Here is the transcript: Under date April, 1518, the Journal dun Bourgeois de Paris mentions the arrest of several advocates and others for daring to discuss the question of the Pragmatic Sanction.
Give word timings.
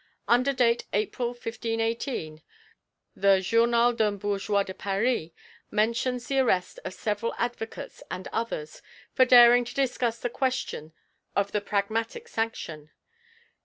Under 0.27 0.51
date 0.51 0.85
April, 0.93 1.27
1518, 1.27 2.41
the 3.15 3.39
Journal 3.39 3.93
dun 3.93 4.17
Bourgeois 4.17 4.63
de 4.63 4.73
Paris 4.73 5.29
mentions 5.69 6.25
the 6.25 6.39
arrest 6.39 6.79
of 6.83 6.95
several 6.95 7.35
advocates 7.37 8.01
and 8.09 8.27
others 8.33 8.81
for 9.13 9.25
daring 9.25 9.63
to 9.63 9.75
discuss 9.75 10.17
the 10.17 10.27
question 10.27 10.91
of 11.35 11.51
the 11.51 11.61
Pragmatic 11.61 12.27
Sanction. 12.27 12.89